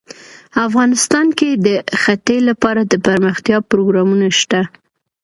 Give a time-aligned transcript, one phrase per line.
[0.67, 1.67] افغانستان کې د
[2.01, 4.61] ښتې لپاره دپرمختیا پروګرامونه شته.